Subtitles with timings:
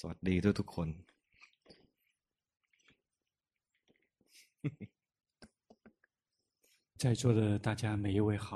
[0.06, 0.88] วัสดีทุกทุกคน
[7.02, 8.48] 在座的大家每一位好。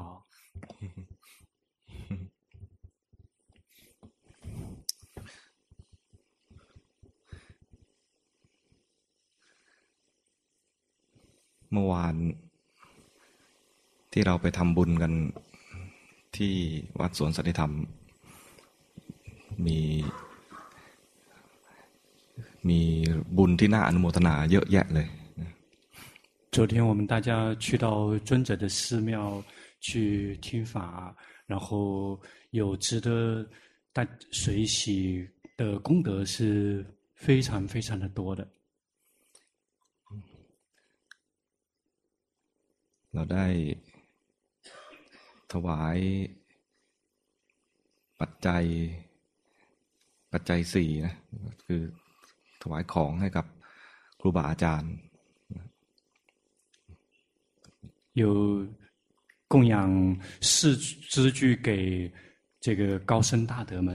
[11.73, 12.17] เมื่อวาน
[14.13, 15.13] ที่เราไปทำบุญกัน
[16.37, 16.55] ที่
[17.01, 17.73] วัดสวนสันติธรรม
[19.67, 19.79] มี
[22.69, 22.81] มี
[23.37, 25.09] บุญที่น่าอนุโมทนาเยอะแยะเลย
[26.55, 27.87] 昨天我们大家去到
[28.29, 29.43] 尊者的寺庙
[29.87, 31.15] 去听法，
[31.47, 32.21] 然后
[32.51, 33.49] 有值得
[33.93, 36.85] 大随喜的功德是
[37.15, 38.47] 非常非常的多的。
[43.13, 43.47] เราได้
[45.53, 45.99] ถวาย
[48.21, 48.65] ปัจจัย
[50.33, 51.15] ปัจจัยสี่นะ
[51.65, 51.83] คือ
[52.65, 53.47] ถวายของให้กับ
[54.21, 54.93] ครูบาอาจารย์
[58.21, 58.67] 有
[59.49, 59.75] 供养
[60.41, 62.13] 四支具给
[62.61, 63.89] 这个高僧大德们。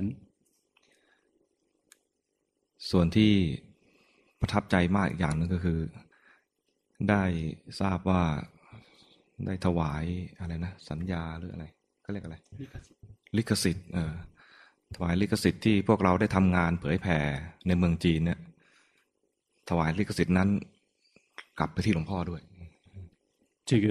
[2.78, 3.34] ส่วนที่
[4.40, 5.80] ประทับใจมากอีกอย่างนึงก็คือ
[7.09, 7.23] ได้
[7.81, 8.23] ทราบว่า
[9.45, 10.04] ได้ถวาย
[10.40, 11.66] อะไรนะ สัญญาหรืออะไร
[12.02, 12.38] เขาเรียกอะไร
[13.38, 14.14] ลิขสิทธิ์เออ
[14.95, 17.20] ถวายลิขสิทธิ์ที่พวกเราได้ทำงานเผยแผ่
[17.68, 18.40] ในเมืองจีนเนี่ย
[19.70, 20.50] ถวายลิขสิทธิ์นั้น
[21.59, 22.42] กลับไปที่หลวงพ่อด้วย
[23.70, 23.88] 这个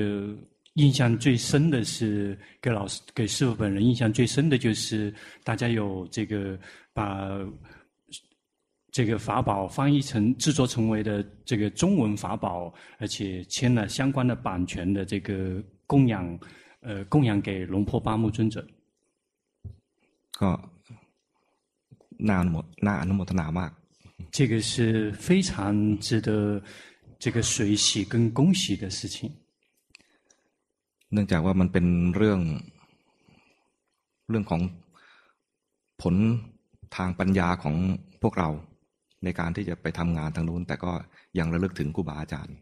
[0.74, 6.58] 印象最深的是，给老师、给师父本人印象最深的就是，大家有这个
[6.92, 7.28] 把
[8.92, 16.38] 这个法宝翻译成、制作成为的这个中文法宝，而且签了相关的版权的这个供养，
[16.80, 18.64] 呃，供养给龙坡巴木尊者。
[20.40, 20.50] ก็
[22.28, 23.77] น่าอนุน่าอนุโมทนามาก。
[24.30, 26.62] 这个是非常值得
[27.18, 29.30] 这个随喜跟恭喜的事情。
[31.12, 31.86] เนื่องจากว่ามันเป็น
[32.16, 32.40] เรื่อง
[34.30, 34.60] เรื่องของ
[36.02, 36.14] ผล
[36.96, 37.76] ทางปัญญาของ
[38.22, 38.48] พวกเรา
[39.24, 40.92] ในการที่จะไปทำงานทางนู้นแต่ก็
[41.38, 42.56] ยังระลึกถึงครูบาอาจารย์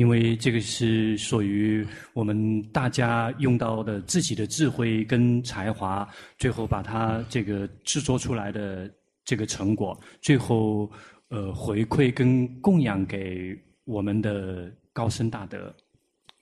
[0.00, 2.30] 因为这个是属于我们
[2.72, 8.90] 大家用到的自己的智慧跟才华，最后把它这个制作出来的
[9.28, 10.90] 这个成果，最后
[11.28, 15.74] 呃回馈跟供养给我们的高僧大德。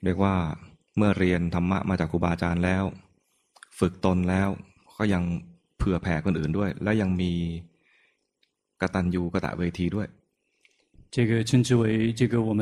[0.04, 0.34] เรียกว่า
[0.96, 2.84] เมื่อเรียนธรรมะมาจากครูบาอาจารย์แล้ว
[3.78, 4.48] ฝึกตนแล้ว
[4.96, 5.22] ก็ยัง
[5.78, 7.32] เผื่อแผ่คนอื่นด้วย และยังมี
[8.80, 10.06] กตัญญูกตเวทีด้วย
[11.14, 11.84] 这个称之为
[12.18, 12.60] 这个我们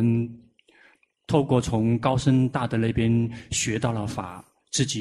[1.31, 1.71] 透过从
[2.07, 3.01] 高僧大德那边
[3.51, 4.95] 学到了法，自己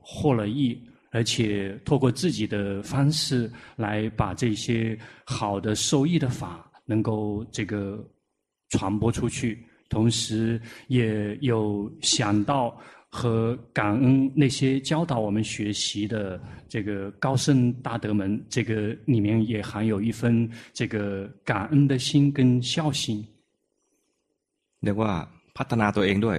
[0.00, 8.02] 获了益， 而且透过自己的方式来把这些好的受益的法能够这个
[8.70, 9.64] 传播出去。
[9.88, 12.74] 同时，也有想到
[13.10, 23.22] 和感恩那些教导我们学习的这个高僧大德们，这个里面也含有一份这个感恩的心跟孝心。
[24.80, 25.12] เรียกว่า
[25.56, 26.38] พัฒนาตัวเองด้วย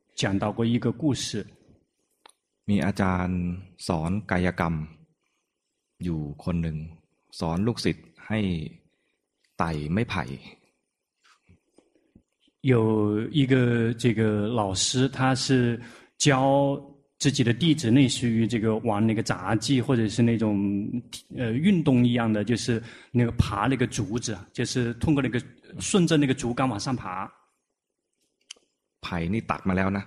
[0.14, 1.44] 讲到过一个故事。
[2.68, 3.40] มีอาจารย์
[3.86, 4.74] สอนกายกรรม
[6.04, 6.76] อยู่คนหนึ่ง
[7.38, 8.40] สอนลูกศิษย์ให้
[9.92, 10.24] ไม้ไผ่
[12.72, 15.80] 有一个这个老师，他是
[16.18, 16.80] 教
[17.18, 20.90] 自己的弟子，类似于这个玩那个杂技，或者是那种
[21.36, 22.82] 呃运动一样的，就是
[23.12, 25.40] 那个爬那个竹子，就是通过那个
[25.78, 27.30] 顺着那个竹竿往上爬。
[29.02, 30.04] ไผ่นี่ตัดมาแล้วนะ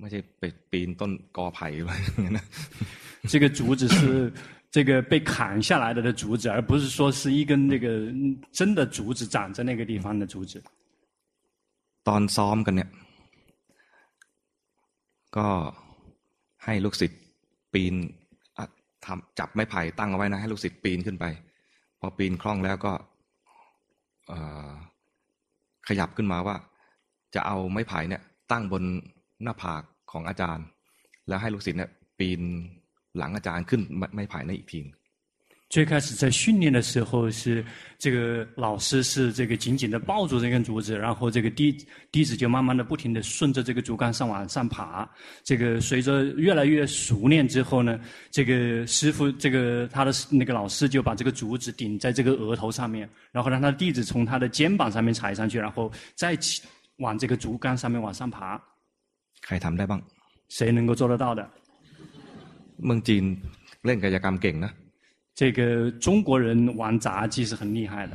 [0.00, 2.46] ไม่ใช่ไปปีนต้นกอไผ่อะไรอย่างนั้นนะ
[3.30, 3.98] 这个竹子是。
[4.76, 7.86] 这个被砍下来的的竹子，而不是说是一根那个
[8.52, 10.62] 真的竹子长在那个地方的竹子。
[12.08, 12.90] ตอนซ้อมกันเนี่ย
[15.36, 15.46] ก็
[16.64, 17.22] ให้ลูกศิษย์
[17.72, 17.94] ปีน
[19.04, 21.24] ทำจับไม้ไผ่ตั้งเอาไว้นะให้ลูกศิษย์ปีนขึ้นไป
[22.00, 22.92] พอปีนคล่องแล้วก็
[25.88, 26.56] ขยับขึ้นมาว่า
[27.34, 28.22] จะเอาไม้ไผ่เนี่ย
[28.52, 28.82] ตั้งบน
[29.42, 29.82] หน้าผาก
[30.12, 30.66] ของอาจารย์
[31.28, 32.40] แล้วให้ลูกศิษย์เนี่ยปีน
[33.18, 33.80] หลังอาจารย์ขึ้น
[34.14, 34.82] ไม่ภายในอีกที
[35.68, 37.64] 最开始在训练的时候，是
[37.98, 41.76] 这个老师是这个紧紧的抱住这根竹子，然后这个弟
[42.12, 45.08] 弟子就慢慢的不停的顺着这个竹竿上往上爬。
[45.42, 47.98] 这个随着越来越熟练之后呢，
[48.30, 56.62] 这个师傅这个他的那个老师就把这个竹子顶在这个额头上面，然后让他的弟子从他的肩膀上面踩上去，然后再起
[57.04, 58.36] 往这个竹竿上面往上爬。
[59.46, 60.00] ใครทำได้บ้าง
[60.56, 61.40] 谁能够做得到的？
[62.84, 63.24] เมืองจีน
[63.86, 64.72] เล่นกายกรรมเก่งนะ
[65.38, 65.60] 这个
[66.04, 66.46] 中国人
[66.80, 68.14] 玩杂技是很厉害的，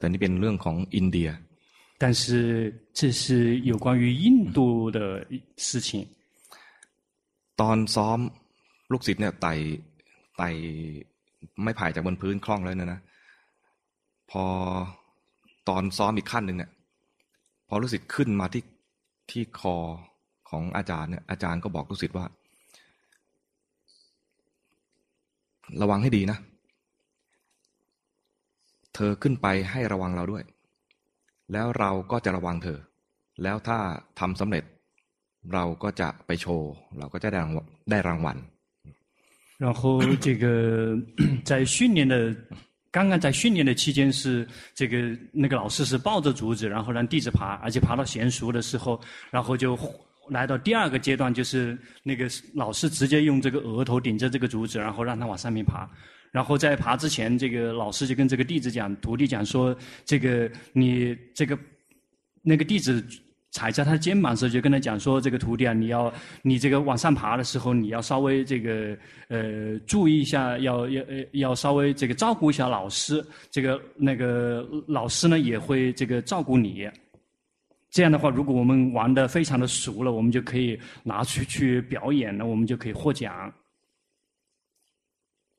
[0.00, 1.16] 但这边论ของ印度，
[1.98, 2.22] 但是
[2.98, 5.26] 这是有关于印度的
[5.56, 6.06] 事情。
[7.60, 8.18] ตอนซ้อม
[8.92, 9.52] ลูกศิษย์เนี่ยไต่
[10.38, 10.48] ไต่
[11.62, 13.00] ไม้ไผ่จากบนพื้นคล่องแล้วเนี่ยนะ
[14.30, 14.44] พอ
[15.68, 16.70] ตอนซ้อมอีกขั้นหนึ่งเนี่ย
[17.68, 18.64] พอลูกศิษย์ขึ้นมาที่
[19.30, 19.76] ที่คอ
[20.48, 22.26] ของอาจารย์เนี่ยอาจารย์ก็บอกลูกศิษย์ว่า
[25.82, 26.38] ระวังให้ดีนะ
[28.94, 30.44] เธอขึ้นไปให้ระวังเราด้วย
[31.52, 32.78] แล้วเราก็จะระวังเธอ
[33.42, 33.78] แล้วถ้า
[34.20, 34.64] ทำสำเร็จ
[35.54, 38.36] เราก็จะไปโชว์ เราก็จะได้รางวัลได้รางวัล
[39.64, 39.80] 然后
[40.24, 40.44] 这个
[41.48, 42.14] 在训练的
[42.93, 44.97] 刚刚在训练的期间是这个
[45.33, 48.97] 那个老师是抱着竹子，然后让弟子爬，而且爬到娴熟的时候，
[49.29, 49.77] 然后就。
[50.29, 55.85] 来到第二个阶段，就是那个老师直接用这个额头顶着这个竹子，然后让他往上面爬。
[56.31, 61.59] 然后在爬之前，这个老师就跟这个弟子讲，徒弟讲说：“这个你这个
[62.41, 63.05] 那个弟子
[63.52, 66.12] 踩在他肩膀的时候，就跟他讲说：‘这个徒弟啊，你要
[66.42, 68.96] 你这个往上爬的时候，你要稍微这个
[69.28, 71.02] 呃注意一下，要要
[71.32, 73.24] 要稍微这个照顾一下老师。
[73.50, 76.88] 这个那个老师呢也会这个照顾你。’”
[77.90, 83.50] 这样的话，如果我们玩得非常的熟了，我们就可以拿出去表演了，我们就可以获奖。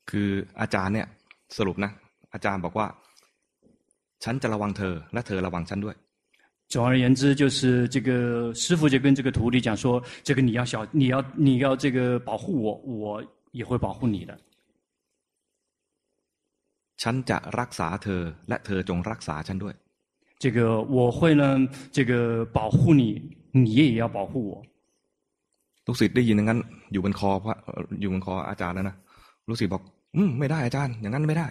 [0.05, 1.07] คืออาจารย์เนี่ย
[1.57, 1.91] สรุปนะ
[2.33, 2.87] อาจารย์บอกว่า
[4.23, 5.95] ฉันจะระวังเธอและเธอระวังฉันด้วย。
[6.73, 14.37] 总而言之，就是这个师傅就跟这个徒弟讲说：“这个你要小，你要你要这个保护我，我也会保护你的。”
[17.01, 19.73] ฉันจะรักษาเธอและเธอจงรักษาฉันด้วย。
[20.43, 23.03] 这个我会呢，这个保护你，
[23.51, 24.51] 你也要保护我。
[25.85, 26.59] ลูกศิษย์ได้ยินอย่างนั้น
[26.91, 27.57] อยู่บนคอพระ
[28.01, 28.95] อยู่บนคออาจารย์แล้วนะ
[29.47, 29.81] ลูกศิษย์บอก
[30.15, 31.47] อืมไม่ได้อาจารย์อย่างนั้นไม่ได้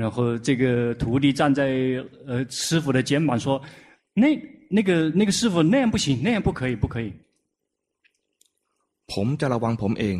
[0.00, 1.60] 然后这个徒弟站在
[2.26, 3.60] 呃师傅的肩膀说：“
[4.16, 4.26] 那
[4.68, 7.12] 那个那个师傅那样不行，那样不可以，不可以。”
[9.12, 10.16] ผมจะระวังผมเอง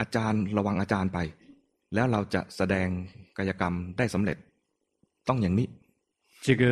[0.00, 1.18] อาจารย์ระวังอาจารย์ไป
[1.94, 2.88] แล้วเราจะแสดง
[3.36, 4.36] กายกรรมได้สำเร็จ
[5.28, 5.68] ต้องอย่างนี้
[6.46, 6.64] 这个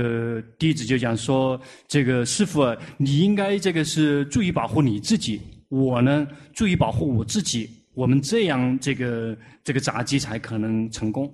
[0.58, 11.30] 弟子就讲说：“这个师父啊，你应该这个是注意保护你自己，我呢注意保护我自己，我们这样这个这个杂技才可能成功。”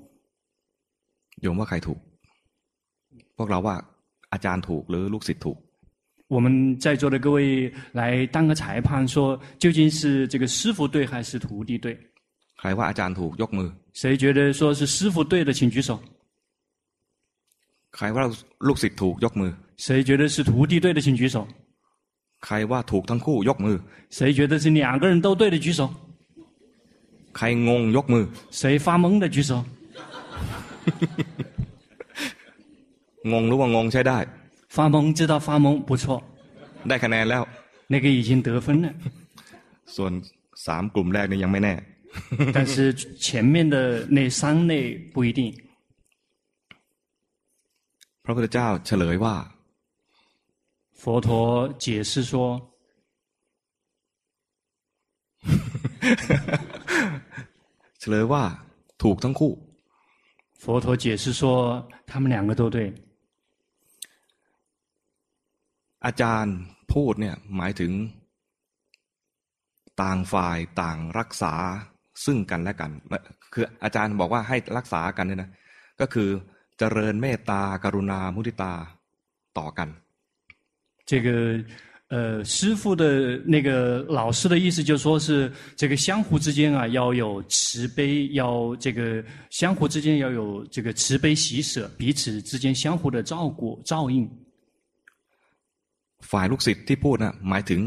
[1.46, 1.96] 有冇开图？
[3.36, 3.76] พวกเราว่า
[4.32, 5.58] อาจารย์ถูกหรือลูกศิษย์ถูก？
[6.34, 6.46] 我们
[6.78, 7.38] 在座的各位
[7.92, 11.96] 来当个裁判，说究竟是这个师父对还是徒弟对？
[12.58, 13.68] ใครว่าอาจารย์ถูกยกมือ？
[13.92, 15.90] 谁觉得说是师父对的，请举手。
[17.96, 18.24] ใครว่า
[18.66, 19.52] ลูกศิษย์ถูกยกมือ
[19.84, 21.36] 谁觉得是徒弟对的请举手
[22.44, 23.76] ใครว่าถูกทั้งคู่ยกมือ
[24.16, 25.80] 谁觉得是两个人都对的举手
[27.36, 29.64] ใครงงยกมือ谁发懵的举手
[33.32, 34.18] งงรู้ว่างงใช้ได้
[34.74, 36.04] 发懵知道发懵不错
[36.88, 37.42] ได้คะแนนแล้ว
[37.92, 38.86] 那个已经得分了
[39.96, 40.12] ส่วน
[40.66, 41.74] สามกลุ่มแรกนี่ยังไม่แน่
[42.54, 42.74] 但是
[43.26, 43.76] 前面的
[44.16, 44.72] 那三类
[45.12, 45.40] 不一定
[48.24, 49.34] พระพุทธเจ้าเฉลยว่า
[51.00, 51.28] 佛陀
[51.84, 52.32] 解释说
[58.00, 58.42] เฉลยว่า
[59.02, 59.52] ถูกทั้งคู่
[60.62, 61.42] 佛陀解释说
[62.06, 62.78] 他们两个都对
[66.04, 66.56] อาจารย์
[66.92, 67.92] พูดเนี่ยหมายถึง
[70.02, 71.54] ต่างฝ่ายต่างรักษา
[72.24, 72.90] ซึ่งกันและกัน
[73.52, 75.50] คืออาจารย์บอกว่าให้รักษากันเนี่ยนะ
[76.00, 76.28] ก็คือ
[76.78, 78.72] เจริญเมตตากรุณามุทิตา
[79.58, 79.88] ต่อกัน
[81.10, 81.28] 这个
[82.08, 83.04] 呃师父的
[83.54, 83.68] 那个
[84.20, 94.28] 老师的意思就是说是这个相互之间啊要有慈悲要这个相互之间要有这个慈悲喜舍彼此之间相互的照顾照应
[96.30, 97.80] ฝ่ายลูกศิษย์ที่พูดนะหมายถึง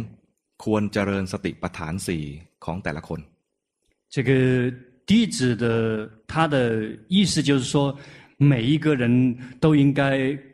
[0.64, 2.24] ควรเจริญสติปัฏฐานสี่
[2.66, 3.20] ของแต่ละคน
[4.14, 4.32] 这个
[5.10, 5.66] 弟子的
[6.32, 6.58] 他的
[7.16, 7.76] 意思就是说
[8.52, 9.04] 每一个人
[9.64, 10.02] 都应该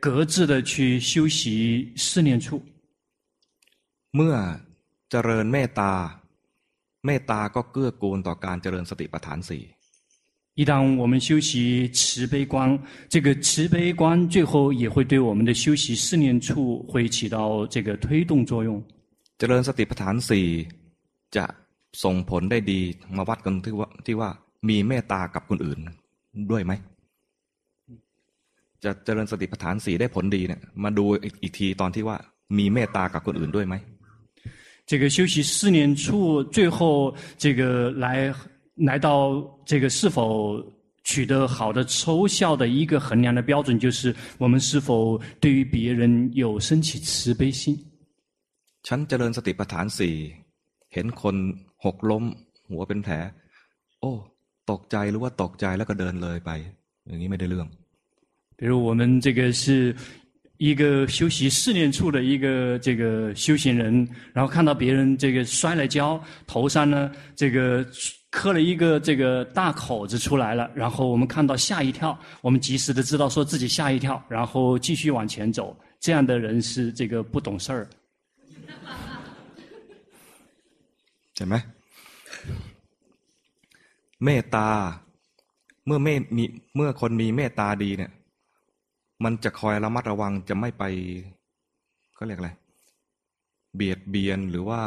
[0.04, 2.46] 各自的去修习四念处。
[4.16, 4.34] เมื่อ
[5.10, 5.92] เจริญเมตตา
[7.06, 9.62] เมตตาก็เกื้อกูลต่อการเจริญสติปัฏฐานสี่
[10.58, 18.80] 一旦我们修习慈悲观，这个慈悲观最后也会对我们的修习四念处会起到这个推动作用。
[19.36, 20.46] เจริญสติปัฏฐานสี่
[21.36, 21.44] จะ
[22.02, 22.80] ส่งผลได้ดี
[23.16, 24.30] มาวัดกันที่ว่าที่ว่า
[24.68, 25.78] มีเมตตากับคนอื่น
[26.50, 26.72] ด้วยไหม
[28.84, 31.04] จะเจริญสติปัฏฐานสี่ได้ผลดีเนี่ยมาดู
[31.42, 32.16] อีกทีตอนที่ว่า
[32.58, 33.74] มีเมตตากับคนอื่นด้วยไหม
[34.90, 36.78] 这个修习四念处最后
[37.42, 38.32] 这个来。
[38.78, 40.62] 来到这个是否
[41.04, 47.78] 取得好的抽效的一个衡量的标准，就是我们是否对于别人有升起慈悲心。
[48.86, 50.14] ฉันเจริญสติปัฏฐานสี่
[50.92, 51.36] เห็นคน
[51.84, 52.24] หกล้ม
[52.70, 53.14] หัวเป็นแผล
[54.00, 54.12] โอ้
[54.70, 56.50] ตกใจหรือว่าตกใจแล้วก็เดินเลยไป
[57.06, 57.68] อย่างนี้ไม่ได้เรื่อง
[58.58, 59.64] 比如我们这个是
[60.58, 67.86] 一个修习四念处的一个这个修行人，然后看到别人这个摔了跤，头上呢这个。
[68.36, 75.64] 磕了一个这个大口子出来了，然后我们看到吓一跳，我们及时的知道说自己吓一跳，然后继续往前走。
[76.00, 77.88] 这样的人是这个不懂事儿。
[81.36, 81.54] เห็นไหม
[84.24, 84.68] เมตตา
[85.86, 86.44] เมื่อเมตมี
[86.76, 88.10] เมื่อคนมีเมตตาดีเนี่ย
[89.24, 90.84] มันจะคอยระมัดระวังจะไม่ไป
[92.18, 92.50] ก็เรียกอะไร
[93.76, 94.82] เบียดเบียนหรือว่า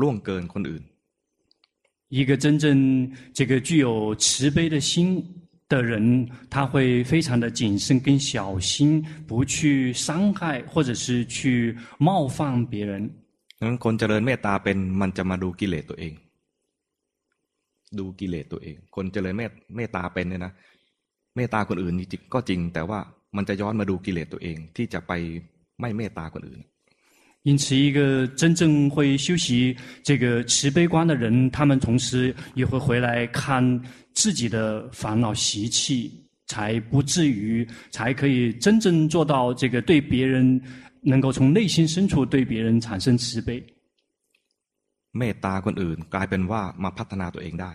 [0.00, 0.82] ล่วงเกินคนอื่น
[2.16, 2.64] 一个真正
[3.38, 4.92] 这个具有慈悲的心
[5.72, 12.92] 的人，他会非常的谨慎跟小心，不去伤害或者是去冒犯别人。
[13.62, 16.12] งั้นคนเจริญเมตตาเป็นมันจะมาดูกิเลสตัวเอง
[17.98, 20.52] ดูกิเลสตัวเอง คนเจริญเมตเมตตาเป็นเนี่ยนะ
[21.36, 22.98] เมตตาคนอื่นจริงก็จริง แต่ว่า
[23.36, 25.12] มันจะย้อนมาดูกิเลสตัวเอง ที่จะไป
[25.80, 26.60] ไม่เมตตาคนอื่น
[27.42, 36.12] 因此，一个真正会修习这个慈悲观的人，他们同时也会回来看自己的烦恼习气，
[36.48, 40.60] 才不至于才可以真正做到这个对别人
[41.00, 43.64] 能够从内心深处对别人产生慈悲。
[45.18, 47.72] เมตตาคนอื่นกลายเป็นว่ามาพัฒนาตัวเองได้。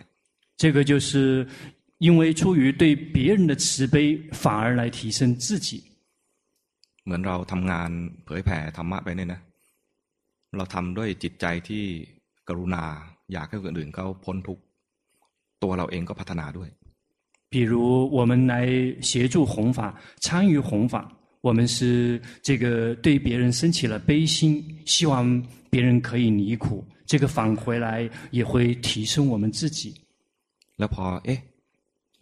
[0.58, 1.46] 这个就是
[2.00, 3.96] 因为出于对别人的慈悲，
[4.32, 5.70] 反而来提升自己。
[7.04, 7.90] เหมือนเราทำงาน
[8.26, 9.42] เผยแผ่ธรรมะไปเนี่ยนะ
[10.58, 11.84] เราทำด้วยจิตใจที่
[12.48, 12.84] กรุณา
[13.34, 14.64] อยากให้คนอื่นเขาพ้นทุกข์
[15.64, 16.70] ตัวเราเองก็พัฒนาด้วย
[17.54, 17.74] 比如
[18.18, 18.56] 我们来
[19.02, 19.80] 协助弘法，
[20.20, 20.96] 参与弘法，
[21.42, 24.42] 我们是这个对别人生起了悲心，
[24.86, 25.14] 希望
[25.70, 29.94] 别人可以离苦，这个返回来也会提升我们自己。
[30.80, 31.40] แล้วพอเอ๊ะ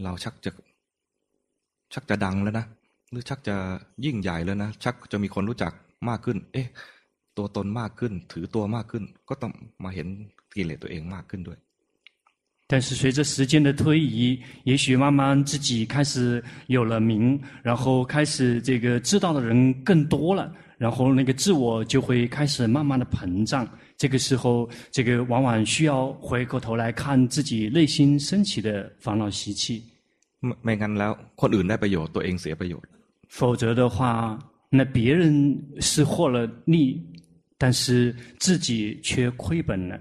[0.03, 0.51] เราชักจะ
[1.93, 2.65] ชักจะดังแล้วนะ
[3.11, 3.55] หรือชักจะ
[4.05, 5.73] ยิ่งใหญ่แล้วนะชักจะมีคนรู้จัก
[6.09, 6.67] มากขึ้น เอ๊ะ
[7.37, 9.53] ตัวตนมากขึ้นถือตัวมากขึ้นก็ต้อง
[9.83, 10.07] มาเห็น
[10.55, 11.59] กิเลสตัวเองมากขึ้นด้วย
[12.69, 23.67] 但是随着时间的推移，也许慢慢自己开始有了名，然后开始这个知道的人更多了， 然后那个自我就会开始慢慢的膨胀。
[23.97, 29.83] 这个时候，这个往往需要回过头来看自己内心升起的烦恼习气。
[30.63, 31.11] ไม่งั้นแล้ว
[31.41, 32.89] คนอื่นได้ประโยชน์ตัวเองเสียประโยชน์
[33.37, 33.97] 否则的话，
[34.69, 35.23] 那别人
[35.79, 36.75] 是获了利。
[37.55, 39.93] 但是自己却亏本了，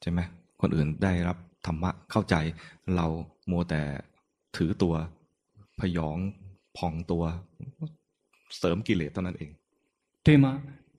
[0.00, 0.20] ใช่ไหม
[0.60, 2.34] คนอื่นได้รับธรรมะเข้าใจ
[2.96, 3.06] เรา
[3.50, 3.82] มัวแต่
[4.56, 4.94] ถือตัว
[5.78, 6.18] พยอง
[6.76, 7.24] พองตัว
[8.58, 9.50] เสริมกิเลสเท่านั้นเอง
[10.26, 10.46] 对吗？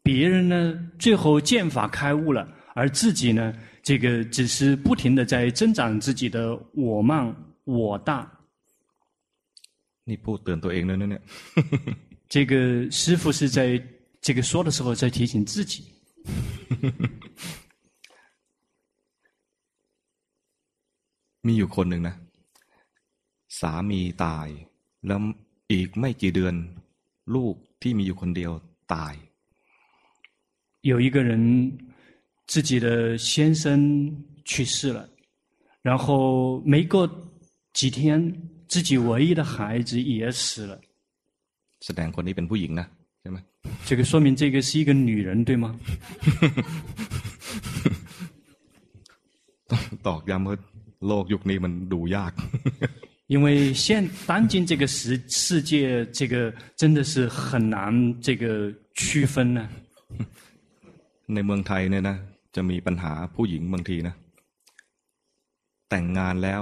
[0.03, 0.55] 别人呢，
[0.99, 3.41] 最后见法开悟了，而自己呢，
[3.81, 6.37] 这个只是不停的在增长自己的
[6.73, 8.31] 我慢我大。
[10.03, 11.23] 你พูดเตือนตัวเองเลยนะเนี่ย
[12.33, 12.53] 这个
[12.91, 13.59] 师父是在
[14.21, 15.73] 这个说的时候在提醒自己。
[21.47, 22.15] มีอยู่คนหนึ่งนะ
[23.59, 24.47] สามีตาย
[25.07, 25.19] แล้ว
[25.71, 26.55] อีกไม่กี่เดือน
[27.35, 28.51] ลูกที่มีอยู่คนเดียว
[28.93, 29.13] ตาย
[30.89, 31.31] 有一个人
[32.51, 33.63] 自己的先生
[34.49, 35.09] 去世了，
[35.81, 36.95] 然后没过
[37.73, 37.99] 几天
[38.67, 40.79] 自己唯一的孩子也死了。
[41.85, 42.87] แสดงคนนี้เป็นผู้หญิงนะ
[43.21, 43.37] ใช่ไหม
[43.87, 45.65] 这个说明这个是一个女人，对吗？
[50.07, 50.55] ตอกย้ำว่า
[51.07, 52.33] โลกยุคนี้มันดูยาก
[53.29, 59.67] 因为现当今这个世世界，这个真的是很难这个区分呢。
[61.33, 62.17] ในเมืองไทยเนี่ยนะ
[62.55, 64.15] จะมีปัญหาผู้หญิงบางทีนะ
[65.89, 66.61] แต่งงานแล้ว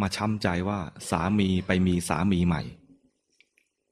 [0.00, 0.78] มาช้ำใจว่า
[1.10, 2.62] สามีไปมีสามีใหม่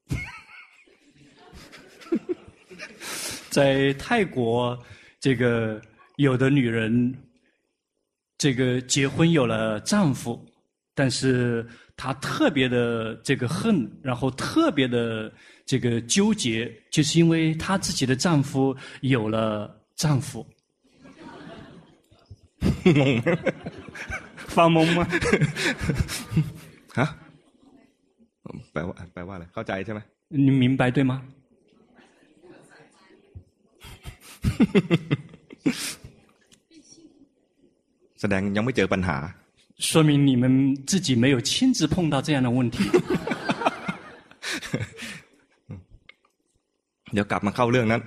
[3.55, 4.37] 在 在泰国，
[5.19, 5.79] 这个
[6.15, 7.13] 有的女人，
[8.39, 10.43] 这个结婚有了丈夫，
[10.97, 11.65] 但是
[11.95, 15.31] 她特别的这个恨，然后特别的
[15.65, 20.45] 这个纠结，就是因为她自己的丈夫有了丈夫。
[24.53, 25.07] 发懵吗？
[26.95, 27.17] 啊？
[28.73, 29.99] แปลว่าแปลว่าอะไรเข้าใจใช่ไหม
[30.45, 31.13] 你明白对吗？
[38.19, 39.17] แสดงยังไม่เจอปัญหา
[39.79, 40.43] 说明你们
[40.85, 42.77] 自己没有亲自碰到这样的问题。
[47.13, 48.01] เดี๋ยวกลับมาเข้าเรื่องนั้น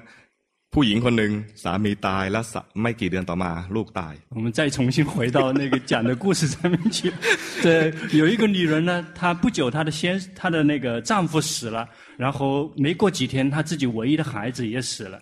[0.74, 1.32] ผู้หญิงคนหนึ่ง
[1.62, 2.44] สามีตายแล้ว
[2.80, 6.98] ไม่กี่เดือนต่อมาลูกตาย我们再重新回到那个讲的故事上面去。
[7.64, 7.68] 对，
[8.20, 10.00] 有一个女人呢，她不久她的先
[10.38, 15.16] 她的那个丈夫死了，然后没过几天，她自己唯一的孩子也死了。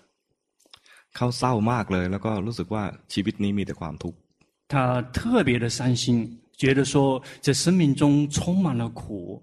[1.17, 4.19] เขาเศร้ามากเลยแล้วก็รู้สึกว่าชีวิตนี้มีแต่ความทุกข์
[4.69, 9.43] 她特别的伤心，觉得说这生命中充满了苦。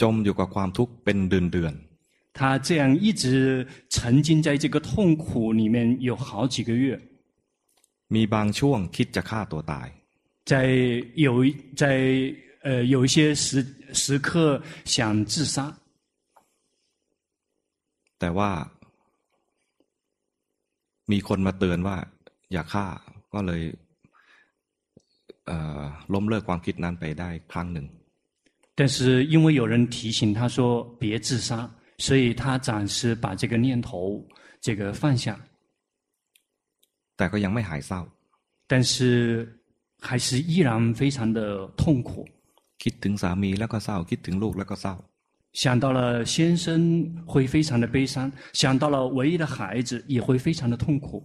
[0.00, 5.76] จมอยู่กับความทุกข์เป็นเดือนๆ他这样一直沉浸在这个痛苦里面
[6.08, 7.00] 有好几个月。
[8.14, 9.86] มีบางช่วงคิดจะฆ่าตัวตาย。
[10.44, 10.52] 在
[11.26, 11.28] 有
[11.74, 11.84] 在
[12.62, 13.46] 呃有一些时
[13.92, 15.56] 时刻想自杀。
[18.18, 18.50] แต่ว่า
[21.10, 21.96] มีคนมาเตือนว่า
[22.52, 22.86] อย่าฆ่า
[23.32, 23.62] ก็เลย
[25.46, 25.82] เอ่อ
[26.14, 27.86] ล้มเลิกความคิดนั้นไปได้ครั้งหนึ่ง。
[28.78, 30.58] 但是因为有人提醒他说
[31.00, 31.50] 别自杀。
[31.98, 34.22] 所以他暂时把这个念头
[34.60, 35.34] 这个放下，
[37.16, 38.00] 但佢ยังไม่หายเศร้า，
[38.66, 39.48] 但是
[39.98, 42.26] 还是依然非常的痛苦。
[42.82, 44.94] คิดถึงสามีแล้วก็เศร้าคิดถึงลูกแล้วก็เศร้า。
[45.54, 51.24] 想到了先生会非常的悲伤，想到了唯一的孩子也会非常的痛苦。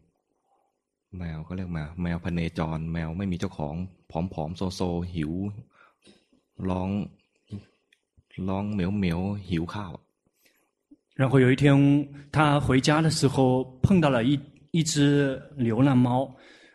[1.18, 3.74] แมวเขาเรียกแมวแมวพเนจร แมวไม่มีเจ้าของ
[4.10, 4.80] ผอมๆโซโซ
[5.14, 5.32] หิว
[6.68, 6.90] ร้อง
[8.48, 9.92] ร้องเหมียวเหมียวหิวข้าว
[11.20, 11.64] 然后有一天，
[12.30, 14.38] 他回家的时候碰到了一
[14.70, 16.30] 一只流浪猫，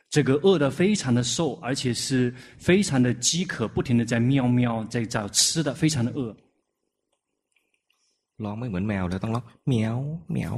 [0.09, 6.35] 这个饿得非常的瘦，而且是非常的饥渴，不停的在喵喵在找吃的，非常的饿。
[8.43, 9.97] ร้องไม่เหมือนแมวเลยต้องร้องเหมียว
[10.29, 10.55] เหมียว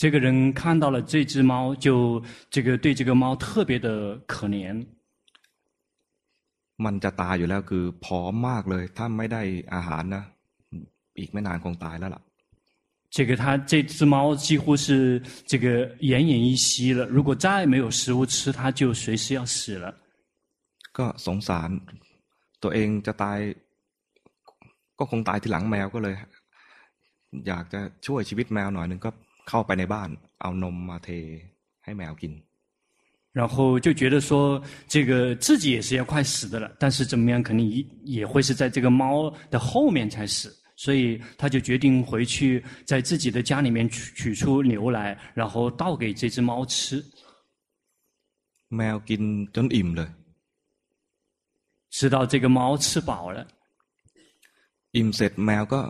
[0.00, 0.26] 这个人
[0.60, 1.52] 看到了这只猫，
[1.84, 1.86] 就
[2.54, 3.88] 这个对这个猫特别的
[4.32, 4.54] 可怜。
[6.84, 9.42] มันจะตายอยู่แล้วคือผอมมากเลยถ้าไม่ได้
[9.74, 10.24] อาหารนะ
[11.18, 12.22] อีกไม่นานคงตายแล้วล่ะ。
[13.12, 19.94] 这个它这只猫几乎是这个奄奄一息了，如果再没有食物吃，它就随时要死了。
[20.92, 21.70] ก็สงสาร
[22.62, 23.38] ตัวเองจะตาย
[24.98, 26.14] ก็คงตายทีหลังแมวก็เลย
[27.46, 29.10] อยากจะช่วยชีวิตแมวหน่อยหนึ่งก็
[29.48, 30.08] เข้าไปในบ้าน
[30.40, 31.08] เอานมมาเท
[31.84, 32.32] ให้แมวกิน。
[33.38, 37.84] 然后就觉得说，这个自己也是要快死的了，但是怎么样肯定也
[38.18, 47.04] 也会是在这个猫的后面才死， 所以他就决定回去，在自己的家里面取取出牛来，然后倒给这只猫吃。
[48.70, 49.22] แมวกิน
[49.54, 50.10] จนอิ่มเลย，
[51.90, 53.46] 直到这个猫吃饱了。
[54.96, 55.80] อิ่มเสร็จแมวก็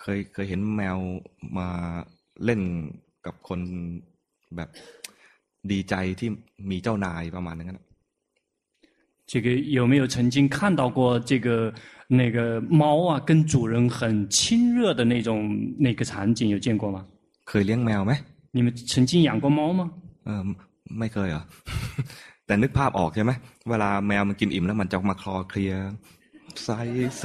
[0.00, 0.96] เคยเคยเห็นแมว
[1.56, 1.68] มา
[2.44, 2.62] เล่น
[3.26, 3.60] กับคน
[4.56, 4.68] แบบ
[5.70, 6.30] ดีใจที่
[6.70, 7.80] มีเจ้านายประมาณนั้น。
[9.26, 9.46] 这个
[9.78, 11.72] 有没有曾经看到过这个
[12.08, 16.48] 那个猫啊，跟主人很亲热的那种那个场景？
[16.48, 17.04] 有见过吗？
[17.48, 18.12] เคยเลี้ยงแมวไหม？
[18.52, 19.90] 你们曾经养过猫吗？
[20.24, 20.42] เออ
[20.98, 21.42] ไม่เคยอ่ะ
[22.46, 23.32] แต่นึกภาพออกใช่ไหม
[23.70, 25.90] เวลาแมวมันกินอิ่มแล้วมันจะมาคลอเคลียร ์
[26.66, 26.68] 塞
[27.22, 27.24] 塞。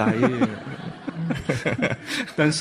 [2.38, 2.60] 但是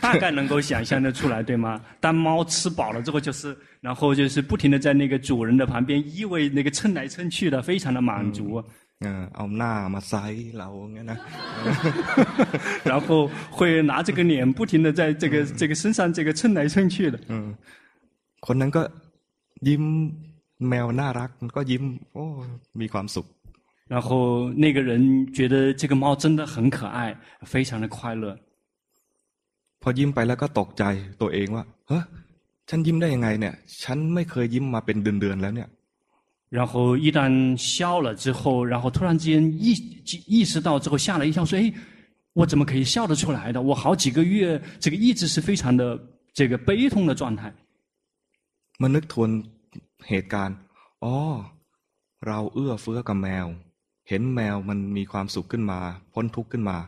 [0.00, 1.66] 大概能够想象得出来，对吗？
[2.00, 3.54] 当猫吃饱了之后，就是
[3.86, 8.62] 然后就是不停的在那个主人的旁边依偎，那个蹭来蹭去的，非常的满足。
[8.89, 8.89] 嗯，
[9.36, 10.24] เอาหน้ามาใส่
[10.58, 11.18] เราอย่างเงี้ยนะ。
[12.90, 13.06] 然后
[13.56, 13.58] 会
[13.90, 17.16] 拿这个脸不停的在这个这个身上这个蹭来蹭去的。
[17.32, 17.34] 嗯，
[18.46, 18.82] คนนั้นก็
[19.68, 19.82] ยิ้ม
[20.68, 22.24] แมวน่ารักมันก็ยิ้ม โอ้
[22.80, 23.26] มีความสุข
[23.94, 24.08] 然后
[24.64, 24.90] 那个人
[25.36, 26.98] 觉得这个猫真的很可爱，
[27.52, 28.24] 非常的快乐。
[29.82, 30.84] พอยิ้มไปแล้วก็ตกใจ
[31.20, 32.04] ตัวเองว่าเฮ้ย
[32.68, 35.68] ฉันยิ้มได้ยังไงเนี่ยฉันไม่เคยยิ้มมาเป็นเดือนๆแล้วเนี่ย
[36.50, 39.74] 然后一旦笑了之后，然后突然之间意
[40.26, 41.74] 意识到之后，吓了一跳，说：“诶，
[42.34, 43.60] 我怎么可以笑得出来的？
[43.60, 45.98] 我好几个月这个一直是非常的
[46.34, 47.52] 这个悲痛的状态。”
[48.80, 49.30] มานึกทวน
[50.08, 50.56] เหตุการณ์
[51.04, 51.14] อ๋อ
[52.26, 53.46] เราเอื้อเฟื้อกับแมว
[54.08, 55.78] เห็นแมวมันมีความสุขขึ้นมา
[56.12, 56.78] พ้นทุกข์ขึ้นมา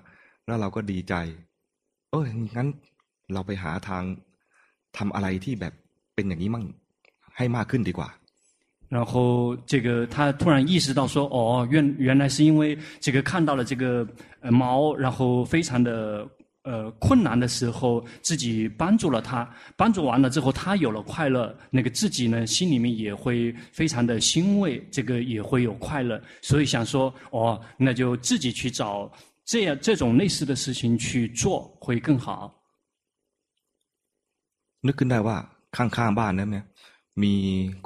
[0.46, 1.14] แล้วเราก็ดีใจ
[2.10, 2.24] เออ
[2.56, 2.68] งั้น
[3.32, 4.04] เราไปหาทาง
[4.96, 5.74] ทำอะไรที่แบบ
[6.14, 6.64] เป็นอย่างนี้มั่ง
[7.36, 8.08] ให้มากขึ้นดีกว่า
[8.92, 14.06] 然后，这个他突然意识到说：“哦，原原来是因为这个看到了这个
[14.40, 16.26] 呃猫，然后非常的
[16.62, 19.46] 呃困难的时候，自己帮助了他，
[19.76, 29.12] 帮助完了之后，他有了快乐，那个自己呢心里面也会非常的欣慰，这个也会有快乐，所以想说：哦，那就自己去找
[29.44, 32.54] 这样这种类似的事情去做会更好。”
[34.86, 35.36] นึกขึ้นได้ว่า
[35.76, 36.64] ข้างๆบ้านนั้นเนี่ย
[37.22, 37.34] มี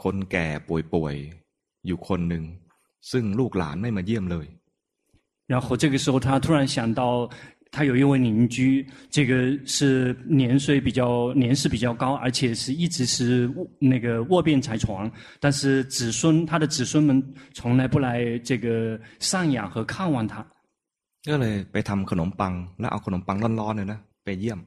[0.02, 2.44] คนแก่ป่วยๆอยู่คนหนึ่ง
[3.10, 4.46] ซึ่งลูกหลานไม่มาเยี่ยมเลย
[5.52, 7.28] 然后这个时候他突然想到
[7.74, 9.32] 他有一位邻居这个
[9.66, 15.10] 是年岁比较年事比较高而且是一直是那个卧病在床
[15.40, 17.10] 但是子孙他的子孙们
[17.52, 20.46] 从来不来这个赡养和看望他
[21.28, 24.58] ก็เลยไปทำขนมปังแล้วเอาขนมปังร้อนๆเนี่ยนะไปเยี่ยม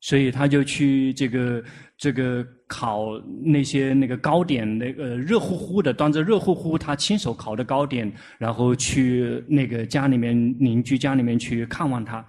[0.00, 1.64] 所以他就去这个
[1.96, 12.24] 这个烤那些那个糕点，那个热乎乎的，端着热乎乎他亲手烤的糕点，然后去那个家里面邻居家里面去看望他。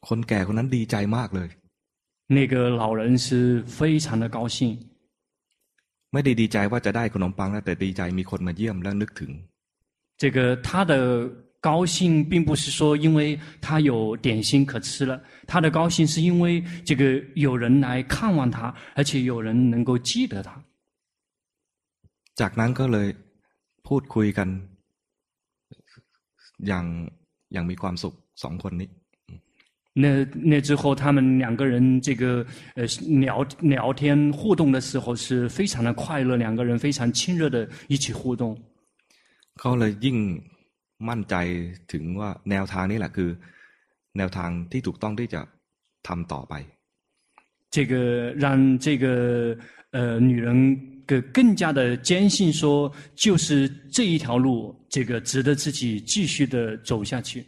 [0.00, 1.48] คนแก่คนนั้นดีใจมากเลย。
[2.28, 4.58] 那个老人是非常的高兴。
[6.12, 9.30] ไม่ได้ดีใจว่าจะได้ขนมปังนะแต่ดีใจมีคนมาเยี่ยมแล้วนึกถึง。
[10.20, 10.92] 这个他的。
[11.62, 17.02] 高兴并不是说因为他有点心可吃了，他的高兴是因为这个
[17.34, 20.52] 有人来看望他，而且有人能够记得他。
[22.40, 23.08] จากนั้นก็เลย
[23.86, 24.48] พูดคุยกัน
[26.68, 26.84] อย่าง
[27.52, 28.88] อย่างมีความสุขสองคนนี้。
[29.94, 32.84] 那那之后，他们两个人这个呃
[33.26, 38.56] 聊聊天互动的时候是非常的快乐，两个人非常亲热的一起互动。
[39.56, 40.16] เขาเลยยิ่ง
[41.08, 41.34] มั่นใจ
[41.92, 43.30] ถึงว่าแนวทางนี้แหละคือ
[44.16, 45.40] แนวทางที่ถูกต้องที่จะ
[46.06, 46.54] ทำต่อไป
[47.74, 47.94] 这个
[48.44, 48.46] 让
[48.84, 49.04] 这个
[49.96, 50.48] 呃女人
[51.06, 52.62] 更更加的坚信说，
[53.14, 57.44] 就是这一条路，这个值得自己继续的走下去。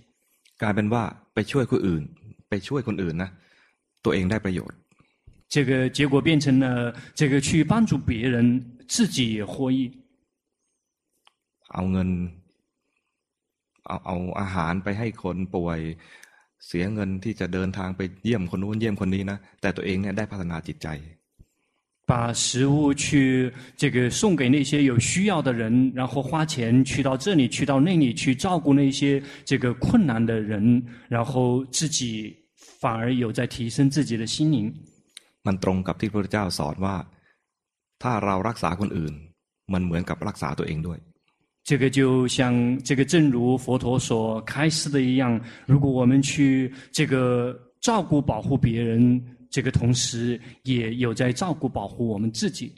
[0.63, 1.03] กลายเป็นว่า
[1.35, 2.03] ไปช่วยคนอื่น
[2.49, 3.31] ไปช่วยคนอื่นนะ
[4.05, 4.79] ตัวเองได้ประโยชน์
[5.55, 6.67] 这个结果变成了
[7.19, 9.79] 这个去帮助别人，自己也获益。
[11.75, 12.09] เอาเงิน
[13.87, 15.81] เอาเอาอาหารไปให้คนป่วย
[16.67, 20.89] เสียเงินที่จะเดินทางไปเยี่ยมคนนู้นเยี่ยมคนนี้นะแต่ตัวเองเนี่ยได้พัฒนาจิตใจ
[22.11, 23.05] 把食物去
[23.77, 32.37] 这个送给那些有需要的人，然后花钱去到这里，去到那里去照顾那些这个困难的人，然后自己
[32.81, 34.75] 反而有在提升自己的心灵。
[35.47, 36.97] มันตรงกับที่พระเจ้าสอนว่า
[38.03, 39.15] ถ้าเรารักษาคนอื่น
[39.73, 40.99] มันเหมือนกับรักษาตัวเองด้วย
[41.65, 52.75] 这个就像这个，正如佛陀所开示的一样，如果我们去这个照顾保护别人，这个同时也有在照顾保护我们自己。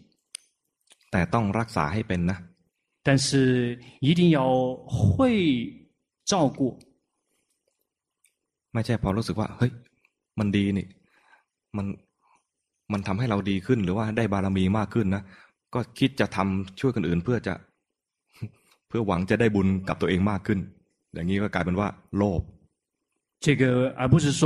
[1.10, 2.38] แต่ต้องรักษาให้เป็นนะ。
[3.06, 5.10] 但是一定要会
[6.24, 6.60] 照顾。
[8.72, 9.72] ไม่ใช่พอรู้สึกว่าเฮ้ย
[10.38, 10.86] มันดีนี่
[11.76, 11.86] มัน
[12.92, 15.22] มันทำให้เราดีขึ้นหรือว่าได้บารมีมากขึ้นนะ
[15.74, 17.54] ก็คิดจะทำช่วยคนอื่นเพื่อจะ
[18.88, 20.58] เพื่อหวังจะได้บุญกับตัวเองมากขึ้น
[21.14, 22.42] อย่างนี้ก็กลายเป็นว่าโลภ
[23.44, 24.42] 这个而不是说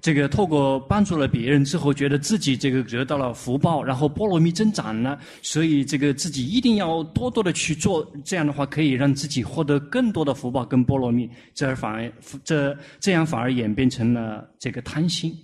[0.00, 12.10] 这个透过帮助了别人之后，觉得自己这个得到了福报，然后波罗蜜增长了，所以这个自己一定要多多的去做，这样的话可以让自己获得更多的福报跟波罗蜜，这而反而
[12.42, 15.36] 这这样反而演变成了这个贪心。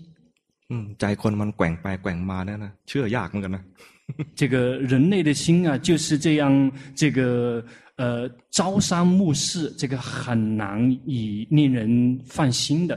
[0.71, 3.63] 嗯，ใจคนมันแกว่งไปแกว่งมาเนี่ยนะเชื่อยากเหมือนกันนะ
[4.35, 7.63] 这个人类的心啊，就是这样，这个
[8.01, 12.93] 呃朝三暮四，这个很难以令人放心的。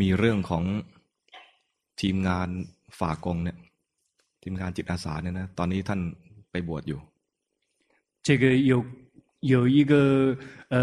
[0.00, 0.64] มีเรื่องของ
[2.00, 2.48] ทีมงาน
[2.98, 3.58] ฝากงเนี่ย
[4.42, 6.00] ทีมงานจิตอาสาเนี่ยนะตอนนี้ท่าน
[6.50, 7.00] ไปบวชอยู่
[8.26, 8.74] 这个有
[9.40, 9.92] 有一个
[10.74, 10.76] 呃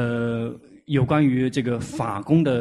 [0.86, 2.51] 有关于这个法工的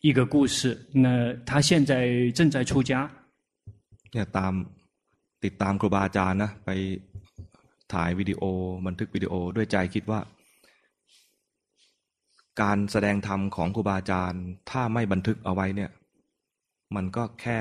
[0.00, 0.58] 一个故事，
[0.94, 1.06] 那
[1.44, 2.92] 他现在正在出家。
[4.12, 4.52] เนี่ยตาม
[5.44, 6.70] ติดตามครูบาอาจารย์นะไป
[7.92, 8.42] ถ่ายวิดีโอ
[8.86, 10.20] บันทึกวิดีโอด้วยใจคิดว่า
[12.62, 15.90] การแสดงธรรมของครูบาอาจารย์ ถ้าไม่บันทึกเอาไว้เนี่ย
[16.96, 17.58] มันก็แค่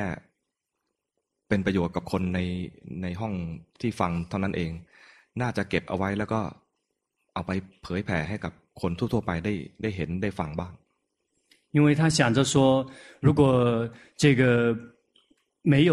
[1.47, 2.39] เป็นประโยชน์กับคนใน
[3.01, 3.33] ในห้อง
[3.81, 4.71] ที่ฟังเท่านั้นเอง
[5.41, 6.41] น่าจะเก็บเอาไว้แล้วก็
[7.33, 7.51] เอาไป
[7.83, 10.73] เผยแผ่ให้กับคนทั่วๆไปได้ได้เห็นได้ฟังบ้าง
[11.75, 12.55] 因为他想着说，
[13.25, 13.41] 如果
[14.21, 14.43] 这个
[15.73, 15.91] 没有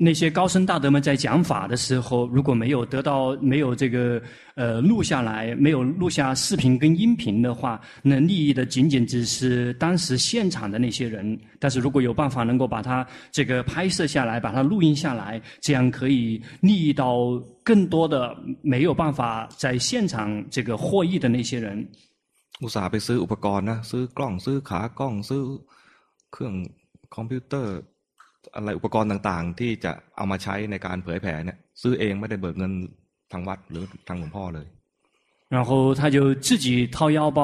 [0.00, 4.20] 那些高僧大德们在讲法的时候，如果没有得到没有这个
[4.54, 11.38] 呃录下来，没有录下视频跟音频的话，能利益的仅仅只是当时现场的那些人。
[11.58, 17.16] 但是如果有办法能够把它这个拍摄下来，把它录音下来，这样可以利益到
[17.64, 21.88] 更多的没有办法在现场这个获益的那些人。
[22.60, 25.42] อุตส่าห์ไปซื้ออุปกรณ์นะซื้อกล้องซื้อขากล้องซื้อ
[26.32, 26.54] เครื่อง
[27.14, 27.76] คอมพิวเตอร์
[28.56, 32.72] อะไรอุปกรณ์ต่างๆ ที่จะเอามาใช้ในการเผยแผ่เนี่ย ซื้อเองไม่ได้เบิกเงิน
[33.32, 34.66] ทางวัดหรือทางหลวงพ่อเลย
[35.54, 37.40] 然后他就自己掏腰包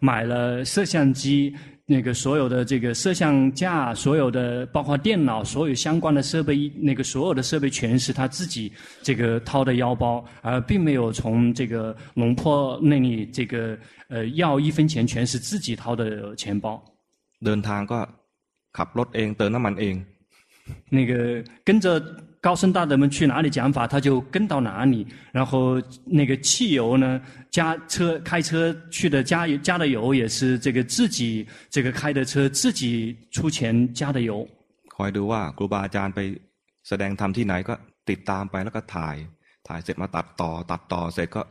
[0.00, 1.54] 买了摄像机。
[1.86, 8.72] 那个所有的这个摄像架，所有的包括电脑，所有相关的设备，那个所有的设备全是他自己
[9.02, 16.82] 这个掏的腰包，而并没有从这个龙坡那里这个呃要一分钱，全是自己掏的钱包。
[17.44, 17.98] เดินทางก็
[18.78, 19.94] ขับรถเองเติมน้ำมันเอง。
[20.90, 21.86] 那个跟着。
[22.44, 25.06] 高僧大德们去哪里讲法，他就跟到哪里。
[25.32, 27.18] 然后那个汽油呢，
[27.50, 34.46] 加车开车去的加油加的油也是这个自己这个开的车自己出钱加的油。
[34.94, 36.20] คอยดูว่าครูบาอาจารย์ไป
[36.88, 37.74] แสดงธรรมที่ไหนก็
[38.10, 39.16] ติดตามไปแล้วก็ถ่าย
[39.68, 41.42] ถ่ายเสร็จมาตัดต่อตัดต่อเสร็จก็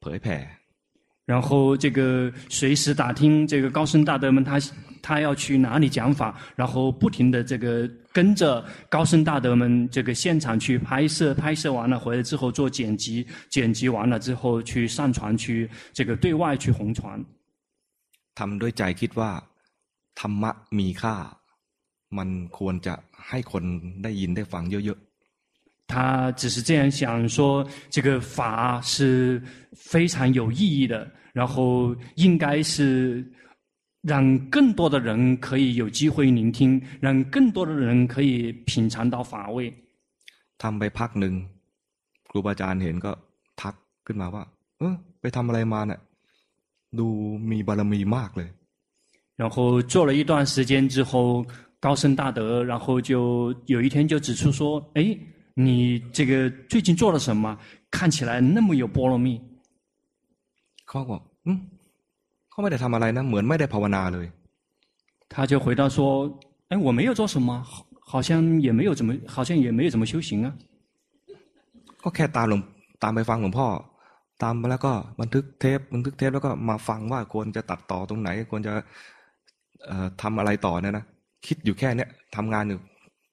[0.00, 0.38] เผยแผ่。
[1.24, 4.58] 然后这个随时打听这个高僧大德们他
[5.02, 17.22] 他要去哪里讲法，然后不停的这个跟着高僧大德们这个现场去拍摄，拍摄完了回来之后做剪辑，剪辑完了之后去上传去这个对外去红传。
[18.34, 19.30] ทำด้วยใจคิดว่า
[20.20, 21.14] ธรรมะมีค่า
[22.18, 22.94] มันควรจะ
[23.28, 23.64] ให้คน
[24.02, 25.11] ได้ยินได้ฟังเยอะๆ
[25.86, 33.26] 他只是这样想说，这个法是非常有意义的，然后应该是
[34.02, 39.72] 让更多的人可以有机会聆听，让更多的人可以品尝到法味。
[40.58, 41.34] ทำไปพักหนึ่ง
[42.28, 43.12] ครูบาอาจารย์เห็นก็
[43.60, 43.74] ทัก
[44.06, 44.44] ขึ้นมาว่า
[44.78, 46.00] เออไปทำอะไรมาเนี่ย
[46.98, 47.06] ดู
[47.50, 48.48] มีบารมีมากเลย
[49.40, 51.46] 然后做了一段时间之后，
[51.80, 55.18] 高僧大德，然后就有一天就指出说，诶。
[55.54, 57.44] 你这个最近做了什么？
[57.90, 59.28] 看起来那么有波罗蜜。
[60.88, 61.48] เขาบอก嗯
[62.50, 64.26] เขาไม่ได้ทำอะไรนะเหมือนไม่ได้ภาวนาเลย
[65.32, 65.98] 他就回答说：
[66.70, 67.50] 哎，我没有做什么，
[68.10, 68.28] 好像
[68.66, 70.48] 也没有怎么，好像也没有怎么修行啊。
[72.02, 72.60] ก็แค่ตามหลวง
[73.02, 73.66] ตามไปฟังหลวงพ่อ
[74.42, 78.72] ตามไปแล้วก็บันทึกเทปบันทึกเทปแล้วก็มาฟังว่าควรจะตัดต่อตรงไหนควรจะ
[79.86, 81.04] เอ่อทำอะไรต่อเนี่ยนะ
[81.46, 82.78] คิดอยู่แค่เนี้ยทำงานอยู่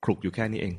[0.03, 0.73] คลุกอยู่แค่นี้เอง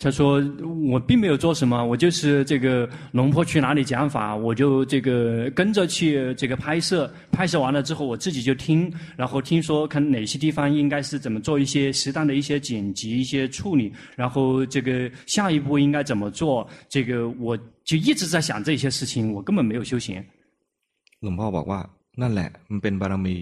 [0.00, 20.22] 他说：“我并没有做什么，我就是这个龙坡去哪里讲法，我就这个跟着去这个拍摄，拍摄完了之后，我自己就听，然后听说看哪些地方应该是怎么做一些适当的一些剪辑、一些处理，然后这个下一步应该怎么做，这个我就一直在想这些事情，我根本没有修行。”
[21.22, 21.80] หลวงพ่อบอกว่า
[22.22, 23.36] นั่นแหละมันเป็นบารมี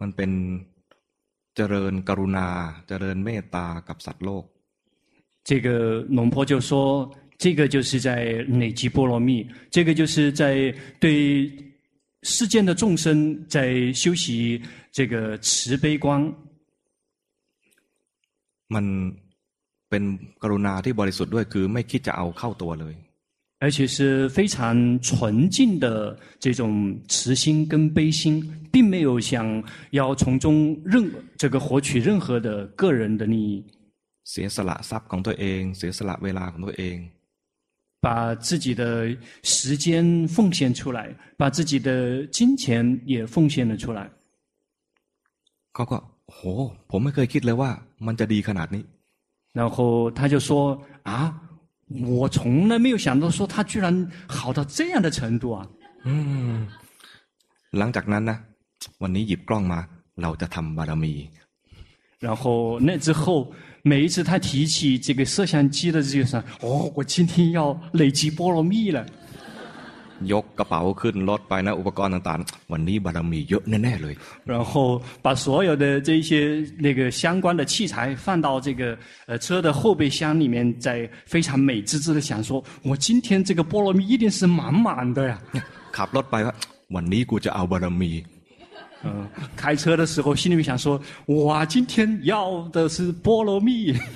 [0.00, 0.30] มันเป็น
[1.56, 2.46] เจริญกรุณา
[2.88, 4.44] เจริญเมตตากับสัตว์โลก。
[5.44, 8.24] 这个龙婆就说：“这个就是在
[8.60, 11.48] 累积波罗蜜，这个就是在对
[12.22, 16.32] 世间的众生在修习这个慈悲光。”
[18.74, 18.84] มัน
[19.90, 20.02] เป็น
[20.42, 22.94] กรุณาที่บริสุทธิ์ด้วยคือไม่คิดจะเอาเข้าตัวเลย
[23.58, 33.64] 而且是非常纯净的这种慈心跟悲心，并没有想要从中任这个获取任何的个人的利益。
[34.30, 36.98] เสียสละทรัพย์ของตัวเองเสียสละเวลาของตัวเอง
[38.04, 38.08] 把
[38.46, 38.82] 自己的
[39.42, 40.98] 时间奉献出来，
[41.36, 42.64] 把自己的金钱
[43.04, 44.00] 也奉献了出来。
[45.74, 45.98] เขาก็
[46.32, 46.38] โห
[46.90, 47.70] ผมไม่เคยคิดเลยว่า
[48.06, 48.84] มันจะดีขนาดนี้
[49.58, 49.76] 然后
[50.16, 50.50] 他就说
[51.10, 51.12] 啊，
[52.18, 53.86] 我从来没有想到说他居然
[54.28, 55.66] 好到这样的程度啊。
[56.04, 56.68] 嗯，
[57.78, 58.38] หลังจากนั้นนะ
[59.02, 59.80] วันนี้หยิบกล้องมา
[60.22, 61.14] เราจะทำบารมี
[62.20, 62.42] 然后
[62.86, 63.22] 那之后。
[63.82, 67.58] 每一次他提起这个摄像机的这个时候，哦，我今天要
[67.92, 69.06] 累积波罗蜜了。
[70.32, 74.14] ยกกระเป๋าขึ้นรถไปนะอุปกรณ์ต่างๆวันนี้บารมีเยอะแน่ๆเลย
[74.50, 74.72] 然后
[75.24, 76.30] 把所有的这些
[76.86, 80.88] 那个相关的器材放到这个呃车的后备箱里面，再
[81.26, 85.38] 非常美滋滋的想说，我今天这个菠萝蜜一定是满满的呀。
[85.96, 86.54] ขับรถไปว่า
[86.94, 88.12] วันนี้กูจะเอาบารมี。
[89.04, 93.94] 嗯，开车的时候心里面想说，哇，今天要的是菠萝蜜。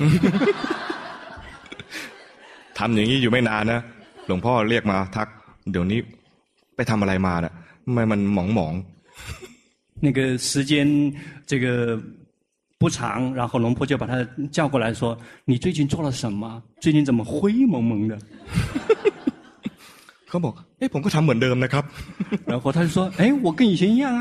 [2.74, 3.80] ทำอย่างนี้อยู่ไม่นานนะ
[4.26, 5.28] หลวงพ่อเรียกมาทัก
[5.70, 6.00] เดี๋ยวนี้
[6.76, 7.52] ไปทำอะไรมาน่ะ
[7.84, 8.74] ทำไมมันหมองหมอง
[10.04, 10.72] 那个时间
[11.50, 11.66] 这个
[12.80, 14.12] 不长，然后龙婆就把他
[14.50, 16.62] 叫过来说：“你最近做了什么？
[16.80, 18.16] 最近怎么灰蒙蒙的？”
[20.28, 21.84] เขาบอกเอ้ผมก็ทำเหมือนเดิมนะครับ
[22.50, 24.20] 然后他就说：“哎，我跟以前一样啊。”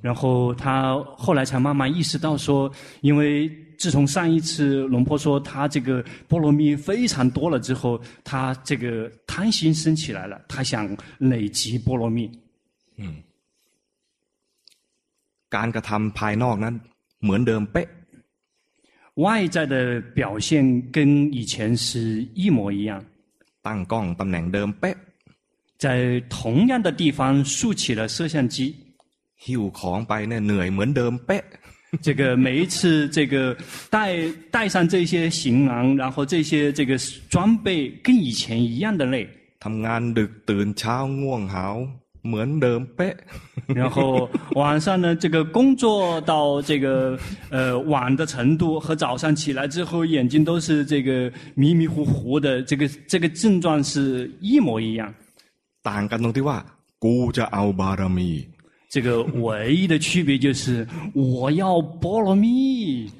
[0.00, 2.70] 然后他后来才慢慢意识到说，
[3.02, 12.30] 因为自从上一次龙婆说他这个波罗蜜非常多了之后，他这个贪心生起来了，他想累积波罗蜜。
[12.98, 13.22] 嗯，
[15.54, 16.74] การกระทำภายนอกนั้น
[17.22, 17.88] เหมือนเดิมเป๊ะ。
[19.24, 23.02] 外在的表现跟以前是一模一样。
[23.66, 24.96] ตั้งกล้องตำแหน่งเดิมเป๊ะ。
[25.78, 28.74] 在同样的地方竖起了摄像机。
[29.44, 31.44] หิ้วของไปเนี่ยเหนื่อยเหมือนเดิมเป๊ะ。
[32.06, 33.34] 这个每一次这个
[33.88, 33.96] 带
[34.50, 36.98] 带上这些行囊，然后这些这个
[37.30, 37.66] 装备
[38.04, 39.26] 跟以前一样的累。
[39.64, 41.76] ทำงานดึกตื่นเช้าง่วงหาว
[42.26, 43.14] เหมือนเดิมเป๊ะ。
[43.80, 44.28] 然后
[44.60, 47.18] 晚上呢，这个工作到这个
[47.50, 55.12] 呃晚的程度，和早上起来之后眼睛都是这个迷迷糊糊的，这个这个症状是一模一样。
[55.88, 56.58] ต่างกันตรงที่ว่า
[57.04, 58.30] กูจะเอาบารมี。
[58.90, 63.10] 这个唯一的区别就是我要菠萝蜜。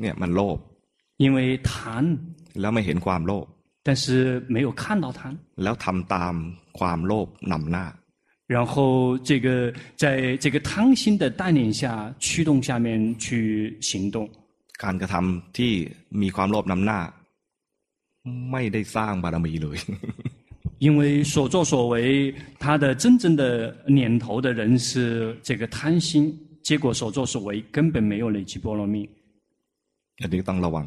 [0.00, 0.58] เนี่ยมันโลภ
[1.24, 1.38] 因为
[1.70, 1.70] 贪
[2.60, 3.46] แล้วไม่เห็นความโลภ
[3.86, 4.04] 但是
[4.54, 5.20] 没有看到贪
[5.62, 6.34] แล้วทำตาม
[6.78, 7.86] ความโลภนำหน้า
[8.54, 11.82] 然后这个在这个贪心的带领下
[12.18, 13.26] 驱动下面去
[13.80, 14.16] 行动
[14.82, 15.72] การกระทำที่
[16.22, 17.00] มีความโลภนำหน้า
[18.52, 19.78] ไม่ได้สร้างบารมีเลย
[20.78, 29.08] 因为所作所为，他的真正的念头的人是这个贪心，结果所作所为根本没有累积波罗蜜。
[30.18, 30.86] 一定当ระวัง，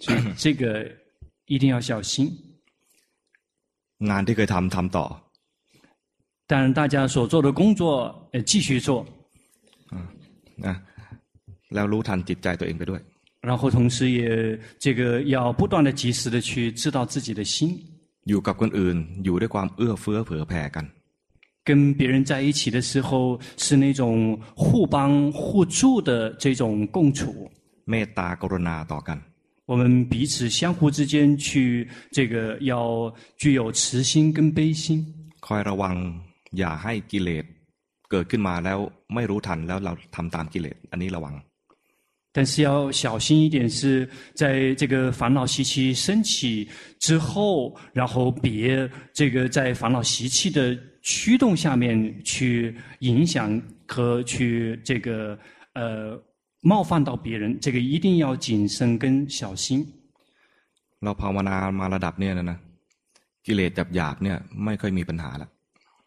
[0.00, 0.90] 所以这个
[1.46, 2.30] 一定要小心。
[4.00, 5.06] งานที่เคยทำทำต่อ。
[6.46, 9.04] 但大家所做的工作，呃，继续做。
[9.90, 10.06] 嗯，
[10.62, 10.80] 啊，
[11.70, 13.00] แล้วรู้ทันจิตใจตัวเองไปด้วย。
[13.40, 17.78] 然后同时也这个要不断的及时的去知道自己的心。
[18.28, 20.86] อยู่กับคนอื่นอยู่ด้วยความเอื้อเฟื้อเผื่อแผ่กัน
[21.68, 24.02] 跟别人在一起的时候是那种
[24.56, 26.10] 互帮互助的
[26.42, 27.20] 这种共处
[27.90, 29.18] เมตตากรุณาต่อกัน
[29.70, 31.86] 我们彼此相互之间去
[32.16, 32.34] 这个
[32.72, 32.72] 要
[33.36, 34.84] 具有慈心跟悲心
[35.46, 35.96] คอยระวัง
[36.58, 37.44] อย่าให้กิเลส
[38.10, 38.78] เกิดขึ้นมาแล้ว
[39.14, 41.34] ไม่รู้ทันแล้วเราทำตามกิเลสอันนี้ระวัง
[42.32, 46.68] 但是要小心一点，是在这个烦恼习气升起
[47.00, 55.38] 之后，然后别这个在烦恼习气的驱动下面去影响和去这个
[55.72, 56.20] 呃
[56.60, 59.86] 冒犯到别人，这个一定要谨慎跟小心。
[61.00, 62.58] เราภาวนามาระดับเนี่ยนะ
[63.46, 65.48] กิเลสหยาบๆเนี่ยไม่ค่อยมีปัญหาละ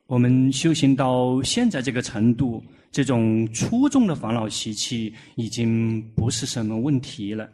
[0.08, 2.64] 我们修行到现在这个程度。
[2.92, 7.50] 这种粗重的烦恼习气已经不是什么问题了。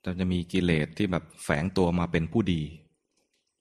[0.00, 2.62] 但จะมีกิเลสที่แบบแฝงตัวมาเป็นผู้ดี。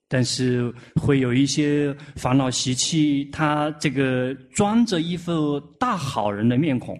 [0.07, 6.97] 但是会有一些烦恼习气，它这个装着一副大好人的面孔。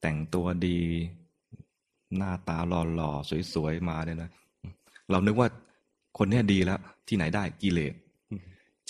[0.00, 0.78] แต่งตัวดี
[2.16, 4.30] หน้าตาหล่อๆสวยๆมาเนี่ยนะ
[5.10, 5.48] เรานึกว่า
[6.18, 7.94] คนนี้ดีแล้วที่ไหนได้กิเลส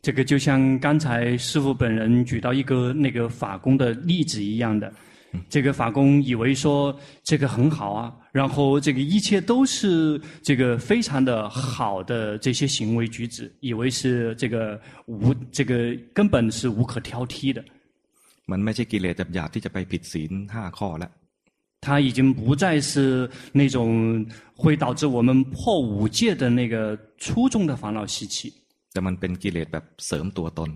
[0.00, 4.92] 这个就像刚才师父本人举到一个那个法工的例子一样的，
[5.48, 17.64] 这个法工以为说这个很好啊，然后这个一切都是这个非常的好的这些行为举止，以为是这个无这个根本是无可挑剔的。
[18.50, 21.10] มันไม่ใช่กิเลสหยาบๆที่จะไปผิดศีลห้าข้อแล้ว
[21.84, 23.78] 它已经不再是那种
[24.54, 28.52] 会导致我们破五戒的那个粗重的烦恼习气。
[28.96, 30.70] แต่มันเป็นกิเลสแบบเสริมตัวตน。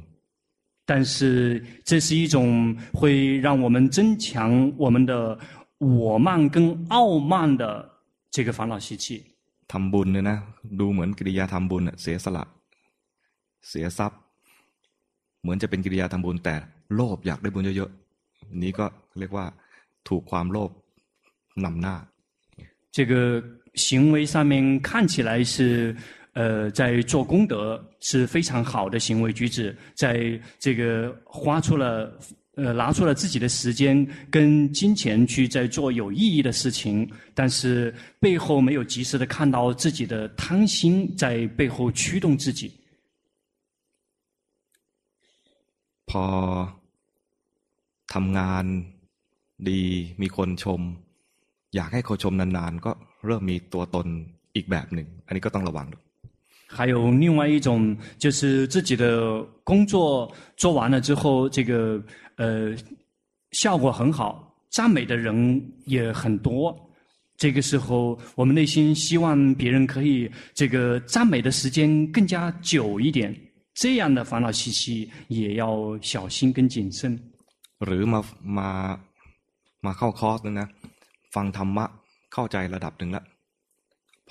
[0.88, 5.36] 但是这是一种会让我们增强我们的
[5.78, 7.90] 我慢跟傲慢的
[8.30, 9.06] 这个烦恼习气。
[9.72, 10.38] ทำบุญเนี่ยนะ
[10.80, 12.44] ดูเหมือนกิริยาทำบุญเสียสละ
[13.68, 14.20] เสียทรัพย์
[15.42, 16.54] เหมือนจะเป็นกิริยาทำบุญแต่
[16.94, 18.86] โลภอยากได้บุญเยอะๆนี้ก็
[19.18, 19.46] เรียกว่า
[20.08, 20.70] ถูกความโลภ
[21.64, 21.96] นำหน้า。
[22.96, 23.12] 这个
[23.74, 25.94] 行为上面看起来是。
[26.34, 32.12] 呃，在做功德是非常好的行为举止，在这个花出了
[32.56, 42.70] 呃拿出了自己的时间跟金钱去在做有意义的事情，但是背后没有及时的看到自己的贪心在背后驱动自己。
[46.10, 46.24] พอ
[48.14, 48.64] ทำงาน
[49.68, 49.80] ดี
[50.20, 50.80] มีคนชม
[51.74, 52.90] อยากให้เขาชมนานๆก็
[53.26, 54.06] เริ่มมีตัวตน
[54.54, 55.86] อีกแบบหนึ่งอันนี้ก็ต้องระวัง
[56.70, 62.02] 还有另外一种，就是自己的工作做完了之后，这个
[62.36, 62.74] 呃
[63.52, 66.76] 效果很好，赞美的人也很多。
[67.36, 73.34] 这个时候，我们内心希望别人可以这个赞美的时间更加久一点。
[73.74, 77.18] 这样的烦恼习气也要小心跟谨慎。
[77.78, 78.68] หรือมามา
[79.84, 80.68] มาเข้าคอร์สนะ
[81.34, 81.84] ฟังธรรมะ
[82.32, 83.24] เข้าใจระดับหนึ่งแล้ว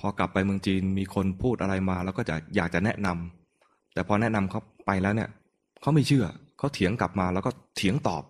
[0.04, 5.30] อกลับไปเมืองจีนมีคนพูดอะไรมาแล้วก็จะอยากจะแนะนำแต่พอแนะนำเขาไปแล้วเนี่ย
[5.80, 6.26] เขาไม่เชื่อ
[6.58, 8.22] เขาเถียงกลับมาแล้วก็เถียงตอบ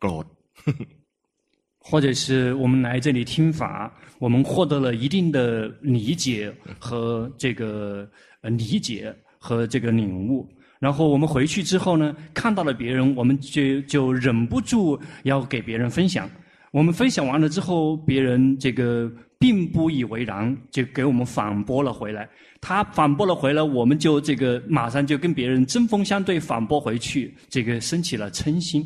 [0.00, 0.26] โกรธ
[1.86, 8.08] 或者是我们来这里听法，我们获得了一定的理解和这个
[8.40, 16.26] 理解和这个领悟，然后我们回去之后呢，看到了别人，我们就就忍不住要给别人分享。
[16.70, 19.10] 我们分享完了之后，别人这个。
[19.44, 22.26] 并不以为然，就给我们反驳了回来。
[22.62, 28.82] 他反驳了回来，我们就这个马上就跟别人针锋相对，反驳回去，这个升起了嗔心。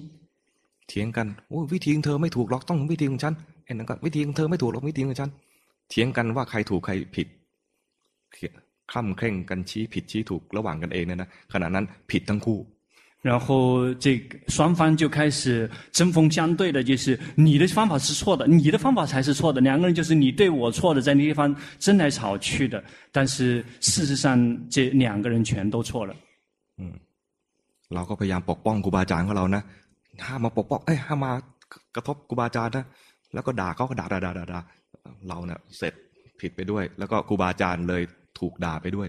[0.88, 3.34] เถียงกันโอ้วิธีของเธอไม่ถูกหรอกต้องวิธีของฉัน
[3.64, 5.30] ไอ้นั่นก็วิธีของเธอไม่ถูกหรอกวิธีของฉัน
[5.90, 7.26] เถียงกันว่าใครถูกใครผิด
[8.90, 12.58] คล่ำเคร่งกันชี้ผิดชี้ถูกระหว่างกันเองเนี่ยนะขณะนั้นผิดทั้งคู่
[13.22, 19.60] 然后这个双方就开始针锋相对的，就是你的方法是错的，你的方法才是错的。
[19.60, 22.82] 两个人就是你对我错的，在那地方争来吵去的。
[23.10, 24.38] 但是事实上，
[24.70, 26.14] 这两个人全都错了。
[26.78, 26.94] 嗯，
[27.94, 29.62] เราก็พยายามปกป้องครูบาอาจารย์ของเรานะ
[30.26, 31.32] ห้ามมาปกป้องเอ้ยห้ามมา
[31.94, 32.84] กระทบครูบาอาจารย์นะ
[33.34, 34.60] แล้วก็ด่าเขาก็ด่าด่าด่าด่า
[35.28, 35.94] เราเนี่ยเสร็จ
[36.40, 38.02] ผิดไปด้วย แล้วก็ครูบาอาจารย์เลย
[38.38, 39.08] ถูกด่าไปด้วย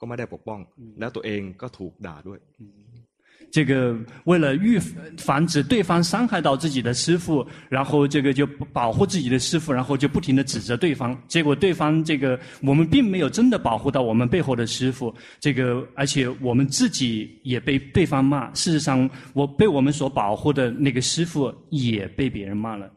[0.00, 0.60] ก็ไม่ได้ปกป้อง
[0.98, 2.40] แล้วตัวเองก็ถูกด่าด้วย
[3.54, 4.76] 这个为了预
[5.26, 11.16] 防止对方伤害到自己的师父，然后这个就保护自己的师父，然后就不停的指责对方。
[11.28, 18.52] 结果对方这个我们并没有真的保护到我们背后的师父，这个而且我们自己也被对方骂。
[18.54, 22.90] 事实上，我被我们所保护的那个师父也被别人骂了。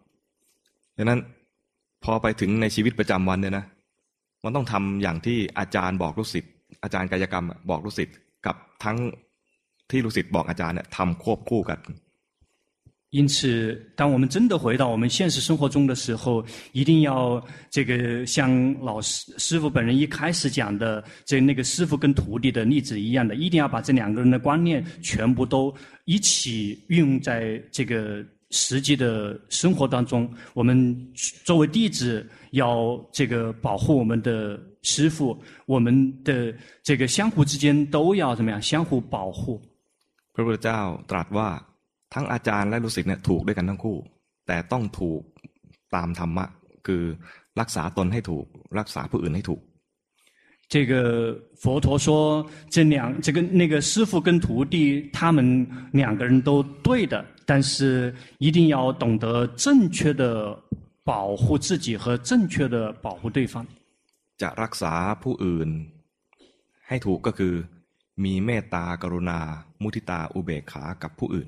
[0.97, 1.19] ดังนั้น
[2.03, 3.65] พอไปถึงในชีวิตประจำวันเนี่ยนะ
[4.43, 6.51] มันต้องทำอย่างที่อาจารย์บอกลูกศิษย์
[6.83, 8.97] อาจารย์กายกรรมบอกลูกศิษย์กับทั้ง
[9.89, 11.79] ที่ลูกศิษย์บอกอาจารย์เนี่ยทำควบคู่กัน
[13.11, 25.73] 因此，当我们真的回到我们现实生活中的时候，一定要这个像老师师父本人一开始讲的，这那个师父跟徒弟的例子一样的，一定要把这两个人的观念全部都
[26.05, 28.23] 一起运用在这个
[28.53, 30.29] 实际的生活当中。
[30.53, 30.73] 我们
[31.43, 34.59] 作为弟子，要这个保护我们的。
[34.81, 38.61] 师父，我们的这个相互之间都要怎么样？
[38.61, 39.61] 相互保护。
[40.33, 40.79] พระพุทธเจ้า
[41.11, 41.49] ตรัสว่า
[42.13, 43.97] ทั้งอาจารย์และลูกศิษย์เนี่ยถูกด้วยกันทั้งคู่
[44.47, 45.21] แต่ต้องถูก
[45.95, 46.45] ตามธรรมะ
[46.87, 47.03] คือ
[47.59, 48.45] รักษาตนให้ถูก
[48.79, 49.61] รักษาผู้อื่นให้ถูก
[50.73, 50.93] 这个
[51.61, 60.57] 佛陀说，这两这个那个师父跟徒弟，他们两个人都对的， 但是一定要懂得正确的
[61.03, 63.65] 保护自己和正确的保护对方。
[64.41, 64.93] จะรักษา
[65.23, 65.69] ผู้อื่น
[66.87, 67.55] ให้ถูกก็คือ
[68.23, 69.39] มีเมตตากรุณา
[69.81, 71.47] มุทิตาอุเบกขากับผู้อื่น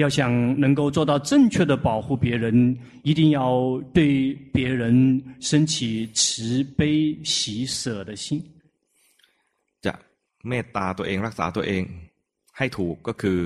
[0.00, 0.18] 要想
[0.58, 8.42] 能够做到正确的保护别人，一定要对别人升起慈悲喜舍的心。
[9.84, 9.94] จะ
[10.48, 11.82] เมตตาตัวเองรักษาตัวเอง
[12.58, 13.38] ให้ถูกก็คือ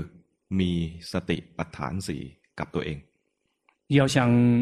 [0.58, 0.70] มี
[1.12, 2.22] สติปัฏฐานสี่
[2.58, 2.98] กับตัวเอง。
[3.98, 4.16] 要想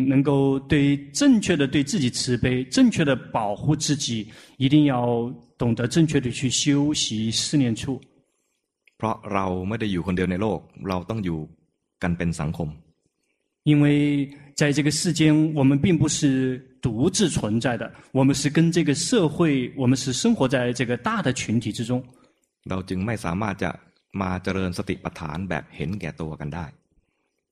[0.09, 5.29] 能够对正确的对自己慈悲，正确的保护自己，一定要
[5.59, 8.01] 懂得正确的去修习四念处。
[8.97, 11.41] เพราะเราไม่ได้อยู่คนเดียวในโลก，เราต้องอยู่
[13.65, 22.05] 因为在这个世间，我们并不是独自存在的，我们是跟这个社会，我们是生活在这个大的群体之中。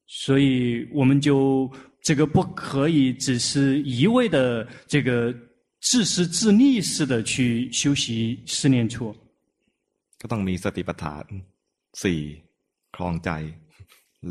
[0.06, 1.70] 所以我们就
[2.02, 5.34] 这个不可以只是一味的这个
[5.80, 9.14] 自私自利式的去修习四念处。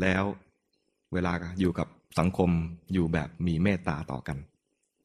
[0.00, 0.24] แล้ว
[1.12, 1.88] เวลาอยู่กับ
[2.18, 2.50] สังคม
[2.92, 4.36] อยู่แบบมีเมตตาต่อกัน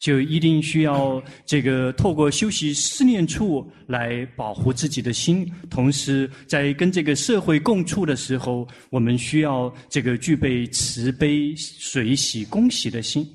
[0.04, 13.28] 就一定需要这个透过修习四念处来保护自己的心，同时在跟这个社会共处的时候，我们需要这个具备慈悲、随喜、恭喜的心。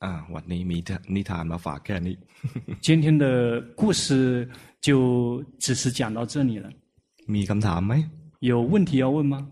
[0.00, 0.78] 啊，วันนี้มี
[1.14, 2.16] นิทานมาฝากแค่นี้。
[2.80, 4.48] 今天的故事
[4.80, 6.70] 就只是讲到这里了。
[7.26, 7.94] มีคำถามไหม？
[8.40, 9.50] 有问题要问吗？